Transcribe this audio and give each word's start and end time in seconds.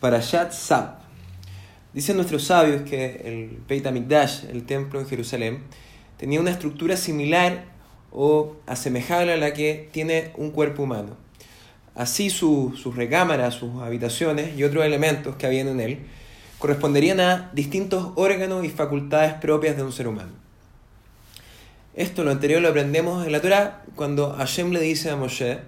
Parashat 0.00 0.52
Sab. 0.52 0.98
Dicen 1.92 2.16
nuestros 2.16 2.44
sabios 2.44 2.82
que 2.82 3.22
el 3.24 3.58
Beit 3.66 3.86
HaMikdash, 3.86 4.44
el 4.50 4.64
templo 4.64 5.00
en 5.00 5.06
Jerusalén, 5.08 5.64
tenía 6.16 6.40
una 6.40 6.50
estructura 6.50 6.96
similar 6.96 7.64
o 8.12 8.56
asemejable 8.66 9.32
a 9.32 9.36
la 9.36 9.52
que 9.52 9.88
tiene 9.92 10.32
un 10.36 10.50
cuerpo 10.50 10.82
humano. 10.82 11.16
Así 11.94 12.30
sus 12.30 12.94
recámaras, 12.94 13.54
sus 13.54 13.82
habitaciones 13.82 14.56
y 14.56 14.62
otros 14.62 14.84
elementos 14.84 15.34
que 15.36 15.46
habían 15.46 15.68
en 15.68 15.80
él 15.80 15.98
corresponderían 16.58 17.20
a 17.20 17.50
distintos 17.52 18.12
órganos 18.16 18.64
y 18.64 18.68
facultades 18.68 19.34
propias 19.34 19.76
de 19.76 19.82
un 19.82 19.92
ser 19.92 20.08
humano. 20.08 20.32
Esto, 21.94 22.22
lo 22.22 22.30
anterior, 22.30 22.62
lo 22.62 22.68
aprendemos 22.68 23.26
en 23.26 23.32
la 23.32 23.40
Torah 23.40 23.82
cuando 23.96 24.32
Hashem 24.32 24.70
le 24.70 24.80
dice 24.80 25.10
a 25.10 25.16
Moshe, 25.16 25.58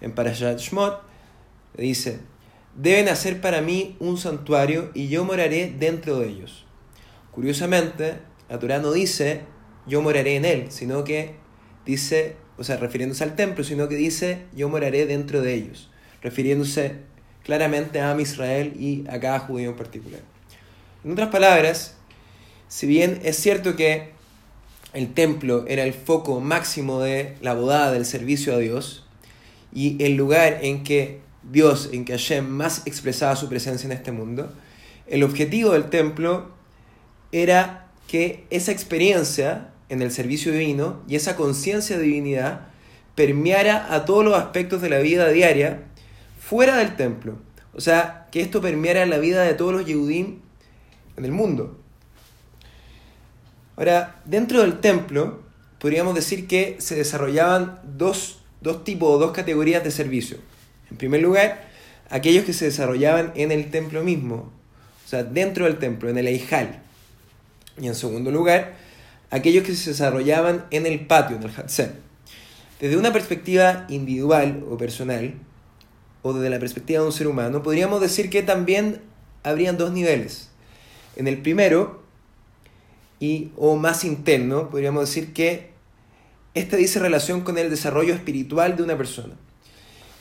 en 0.00 0.12
Parashat 0.12 0.58
Shmot, 0.58 1.00
le 1.76 1.84
dice, 1.84 2.20
deben 2.78 3.08
hacer 3.08 3.40
para 3.40 3.60
mí 3.60 3.96
un 3.98 4.16
santuario 4.18 4.90
y 4.94 5.08
yo 5.08 5.24
moraré 5.24 5.74
dentro 5.78 6.20
de 6.20 6.28
ellos. 6.28 6.64
Curiosamente, 7.32 8.18
la 8.48 8.58
Torah 8.60 8.78
no 8.78 8.92
dice, 8.92 9.40
yo 9.86 10.00
moraré 10.00 10.36
en 10.36 10.44
él, 10.44 10.66
sino 10.70 11.02
que 11.02 11.34
dice, 11.84 12.36
o 12.56 12.62
sea, 12.62 12.76
refiriéndose 12.76 13.24
al 13.24 13.34
templo, 13.34 13.64
sino 13.64 13.88
que 13.88 13.96
dice, 13.96 14.46
yo 14.54 14.68
moraré 14.68 15.06
dentro 15.06 15.42
de 15.42 15.54
ellos, 15.54 15.90
refiriéndose 16.22 16.96
claramente 17.42 18.00
a 18.00 18.18
Israel 18.20 18.74
y 18.78 19.04
a 19.08 19.18
cada 19.18 19.40
judío 19.40 19.70
en 19.70 19.76
particular. 19.76 20.20
En 21.04 21.12
otras 21.12 21.30
palabras, 21.30 21.96
si 22.68 22.86
bien 22.86 23.20
es 23.24 23.36
cierto 23.36 23.74
que 23.74 24.10
el 24.92 25.12
templo 25.14 25.64
era 25.66 25.82
el 25.82 25.94
foco 25.94 26.40
máximo 26.40 27.00
de 27.00 27.34
la 27.40 27.54
boda 27.54 27.90
del 27.90 28.04
servicio 28.04 28.54
a 28.54 28.58
Dios 28.58 29.04
y 29.72 30.02
el 30.04 30.14
lugar 30.14 30.60
en 30.62 30.84
que 30.84 31.26
Dios, 31.50 31.90
en 31.92 32.04
que 32.04 32.12
Hashem 32.12 32.46
más 32.46 32.86
expresaba 32.86 33.36
su 33.36 33.48
presencia 33.48 33.86
en 33.86 33.92
este 33.92 34.12
mundo, 34.12 34.52
el 35.06 35.22
objetivo 35.22 35.72
del 35.72 35.90
templo 35.90 36.50
era 37.32 37.88
que 38.06 38.46
esa 38.50 38.72
experiencia 38.72 39.70
en 39.88 40.02
el 40.02 40.10
servicio 40.10 40.52
divino 40.52 41.02
y 41.08 41.16
esa 41.16 41.36
conciencia 41.36 41.96
de 41.96 42.04
divinidad 42.04 42.68
permeara 43.14 43.94
a 43.94 44.04
todos 44.04 44.24
los 44.24 44.34
aspectos 44.34 44.82
de 44.82 44.90
la 44.90 44.98
vida 44.98 45.28
diaria 45.28 45.84
fuera 46.38 46.76
del 46.76 46.96
templo. 46.96 47.38
O 47.74 47.80
sea, 47.80 48.28
que 48.30 48.40
esto 48.40 48.60
permeara 48.60 49.06
la 49.06 49.18
vida 49.18 49.42
de 49.42 49.54
todos 49.54 49.72
los 49.72 49.86
Yehudim 49.86 50.40
en 51.16 51.24
el 51.24 51.32
mundo. 51.32 51.78
Ahora, 53.76 54.20
dentro 54.24 54.60
del 54.62 54.80
templo, 54.80 55.40
podríamos 55.78 56.14
decir 56.14 56.46
que 56.46 56.76
se 56.80 56.96
desarrollaban 56.96 57.80
dos, 57.84 58.40
dos 58.60 58.84
tipos 58.84 59.08
o 59.08 59.18
dos 59.18 59.32
categorías 59.32 59.84
de 59.84 59.90
servicio. 59.90 60.38
En 60.90 60.96
primer 60.96 61.22
lugar, 61.22 61.68
aquellos 62.10 62.44
que 62.44 62.52
se 62.52 62.66
desarrollaban 62.66 63.32
en 63.34 63.52
el 63.52 63.70
templo 63.70 64.02
mismo, 64.02 64.52
o 65.04 65.08
sea, 65.08 65.24
dentro 65.24 65.64
del 65.64 65.78
templo, 65.78 66.08
en 66.08 66.18
el 66.18 66.26
Eijal. 66.26 66.80
Y 67.80 67.86
en 67.86 67.94
segundo 67.94 68.30
lugar, 68.30 68.74
aquellos 69.30 69.64
que 69.64 69.74
se 69.74 69.90
desarrollaban 69.90 70.66
en 70.70 70.86
el 70.86 71.06
patio, 71.06 71.36
en 71.36 71.44
el 71.44 71.50
Hatzer. 71.50 71.94
Desde 72.80 72.96
una 72.96 73.12
perspectiva 73.12 73.86
individual 73.88 74.64
o 74.70 74.76
personal, 74.76 75.34
o 76.22 76.32
desde 76.32 76.50
la 76.50 76.58
perspectiva 76.58 77.00
de 77.00 77.06
un 77.06 77.12
ser 77.12 77.26
humano, 77.26 77.62
podríamos 77.62 78.00
decir 78.00 78.30
que 78.30 78.42
también 78.42 79.00
habrían 79.42 79.78
dos 79.78 79.92
niveles. 79.92 80.50
En 81.16 81.26
el 81.26 81.38
primero, 81.38 82.02
y, 83.20 83.50
o 83.56 83.76
más 83.76 84.04
interno, 84.04 84.70
podríamos 84.70 85.08
decir 85.08 85.32
que 85.32 85.70
este 86.54 86.76
dice 86.76 86.98
relación 86.98 87.42
con 87.42 87.58
el 87.58 87.70
desarrollo 87.70 88.14
espiritual 88.14 88.76
de 88.76 88.82
una 88.82 88.96
persona. 88.96 89.34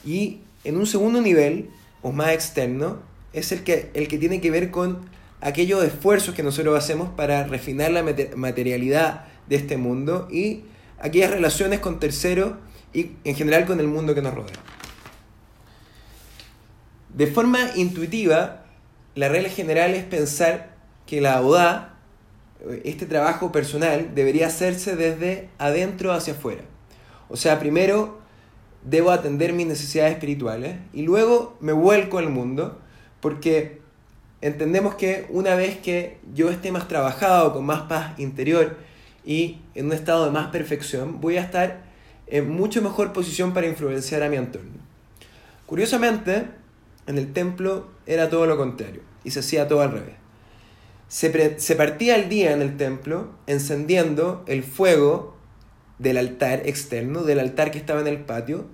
Y 0.06 0.40
en 0.68 0.78
un 0.78 0.86
segundo 0.86 1.22
nivel, 1.22 1.70
o 2.02 2.12
más 2.12 2.32
externo, 2.32 3.00
es 3.32 3.52
el 3.54 3.64
que, 3.64 3.90
el 3.94 4.10
que 4.10 4.18
tiene 4.18 4.42
que 4.42 4.52
ver 4.52 4.70
con 4.70 5.10
aquellos 5.40 5.84
esfuerzos 5.84 6.36
que 6.36 6.44
nosotros 6.44 6.78
hacemos 6.78 7.10
para 7.10 7.46
refinar 7.46 7.92
la 7.92 8.04
materialidad 8.36 9.26
de 9.48 9.56
este 9.56 9.78
mundo 9.78 10.28
y 10.30 10.64
aquellas 11.00 11.32
relaciones 11.32 11.80
con 11.80 12.00
terceros 12.00 12.54
y 12.94 13.12
en 13.24 13.36
general 13.36 13.66
con 13.66 13.80
el 13.80 13.88
mundo 13.88 14.14
que 14.14 14.22
nos 14.22 14.34
rodea. 14.34 14.58
De 17.14 17.28
forma 17.28 17.60
intuitiva, 17.76 18.66
la 19.16 19.30
regla 19.30 19.50
general 19.50 19.94
es 19.94 20.04
pensar 20.04 20.76
que 21.06 21.22
la 21.22 21.40
boda, 21.40 21.98
este 22.84 23.06
trabajo 23.06 23.54
personal, 23.54 24.14
debería 24.16 24.48
hacerse 24.48 24.98
desde 24.98 25.50
adentro 25.60 26.12
hacia 26.12 26.34
afuera. 26.34 26.64
O 27.30 27.38
sea, 27.38 27.58
primero 27.58 28.27
debo 28.90 29.12
atender 29.12 29.54
mis 29.54 29.68
necesidades 29.68 30.14
espirituales 30.14 30.78
y 30.94 31.02
luego 31.02 31.58
me 31.60 31.74
vuelco 31.74 32.20
al 32.20 32.30
mundo 32.30 32.80
porque 33.20 33.82
entendemos 34.42 34.96
que 34.96 35.26
una 35.30 35.56
vez 35.56 35.78
que 35.78 36.18
yo 36.34 36.50
esté 36.50 36.72
más 36.72 36.88
trabajado, 36.88 37.54
con 37.54 37.66
más 37.66 37.84
paz 37.84 38.18
interior 38.18 38.78
y 39.26 39.60
en 39.76 39.88
un 39.88 39.94
estado 39.94 40.26
de 40.26 40.32
más 40.32 40.48
perfección, 40.48 41.20
voy 41.20 41.38
a 41.38 41.42
estar 41.42 41.84
en 42.28 42.50
mucho 42.50 42.82
mejor 42.82 43.12
posición 43.12 43.54
para 43.54 43.68
influenciar 43.68 44.24
a 44.24 44.30
mi 44.30 44.38
entorno. 44.38 44.80
Curiosamente, 45.66 46.46
en 47.08 47.18
el 47.18 47.34
templo 47.34 47.90
era 48.06 48.30
todo 48.30 48.46
lo 48.46 48.58
contrario 48.58 49.02
y 49.26 49.32
se 49.32 49.40
hacía 49.40 49.68
todo 49.68 49.82
al 49.82 49.92
revés. 49.92 50.16
Se, 51.10 51.60
se 51.60 51.76
partía 51.76 52.16
el 52.16 52.30
día 52.30 52.54
en 52.54 52.62
el 52.62 52.78
templo 52.78 53.32
encendiendo 53.48 54.44
el 54.48 54.64
fuego 54.64 55.37
del 56.00 56.18
altar 56.18 56.62
externo, 56.66 57.24
del 57.24 57.40
altar 57.40 57.72
que 57.72 57.78
estaba 57.78 58.02
en 58.02 58.08
el 58.08 58.20
patio, 58.20 58.68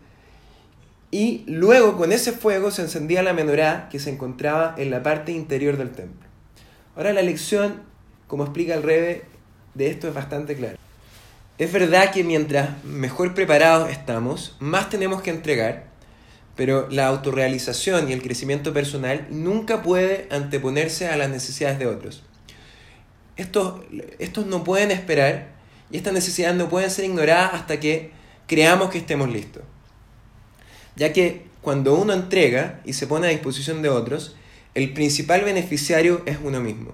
y 1.11 1.43
luego 1.45 1.95
con 1.95 2.11
ese 2.11 2.31
fuego 2.31 2.71
se 2.71 2.81
encendía 2.81 3.21
la 3.21 3.33
menorá 3.33 3.87
que 3.91 3.99
se 3.99 4.09
encontraba 4.09 4.73
en 4.77 4.89
la 4.89 5.03
parte 5.03 5.31
interior 5.31 5.77
del 5.77 5.91
templo. 5.91 6.27
Ahora 6.95 7.13
la 7.13 7.21
lección, 7.21 7.83
como 8.27 8.43
explica 8.45 8.73
el 8.73 8.83
Rebe, 8.83 9.23
de 9.75 9.87
esto 9.87 10.07
es 10.07 10.13
bastante 10.13 10.55
clara. 10.55 10.77
Es 11.59 11.71
verdad 11.71 12.11
que 12.11 12.23
mientras 12.23 12.83
mejor 12.83 13.35
preparados 13.35 13.91
estamos, 13.91 14.55
más 14.59 14.89
tenemos 14.89 15.21
que 15.21 15.29
entregar, 15.29 15.85
pero 16.55 16.87
la 16.89 17.07
autorrealización 17.07 18.09
y 18.09 18.13
el 18.13 18.23
crecimiento 18.23 18.73
personal 18.73 19.27
nunca 19.29 19.83
puede 19.83 20.27
anteponerse 20.31 21.09
a 21.09 21.17
las 21.17 21.29
necesidades 21.29 21.77
de 21.77 21.85
otros. 21.85 22.23
Estos, 23.37 23.81
estos 24.19 24.47
no 24.47 24.63
pueden 24.63 24.89
esperar 24.89 25.53
y 25.93 25.97
estas 25.97 26.11
necesidades 26.11 26.57
no 26.57 26.67
pueden 26.67 26.91
ser 26.91 27.05
ignoradas 27.05 27.53
hasta 27.53 27.79
que 27.79 28.11
creamos 28.47 28.89
que 28.89 28.97
estemos 28.97 29.29
listos 29.29 29.63
ya 30.95 31.13
que 31.13 31.45
cuando 31.61 31.95
uno 31.95 32.13
entrega 32.13 32.81
y 32.85 32.93
se 32.93 33.07
pone 33.07 33.27
a 33.27 33.31
disposición 33.31 33.81
de 33.81 33.89
otros, 33.89 34.35
el 34.75 34.93
principal 34.93 35.41
beneficiario 35.41 36.21
es 36.25 36.37
uno 36.43 36.59
mismo. 36.59 36.93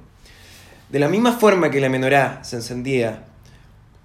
De 0.90 1.00
la 1.00 1.10
misma 1.10 1.34
forma 1.34 1.72
que 1.72 1.80
la 1.80 1.90
menorá 1.90 2.44
se 2.44 2.58
encendía 2.58 3.26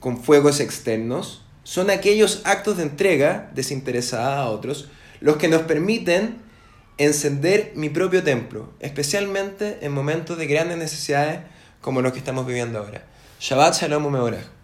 con 0.01 0.23
fuegos 0.23 0.61
externos, 0.61 1.43
son 1.63 1.91
aquellos 1.91 2.43
actos 2.45 2.77
de 2.77 2.83
entrega 2.83 3.51
desinteresada 3.55 4.43
a 4.43 4.51
otros 4.51 4.89
los 5.21 5.37
que 5.37 5.49
nos 5.49 5.63
permiten 5.63 6.37
encender 6.99 7.73
mi 7.75 7.89
propio 7.89 8.23
templo, 8.23 8.73
especialmente 8.81 9.79
en 9.81 9.93
momentos 9.93 10.37
de 10.37 10.47
grandes 10.47 10.77
necesidades 10.77 11.41
como 11.81 12.03
los 12.03 12.13
que 12.13 12.19
estamos 12.19 12.47
viviendo 12.47 12.79
ahora. 12.79 13.05
Shabbat 13.41 13.81
Shalom 13.81 14.05
Umeorah. 14.05 14.64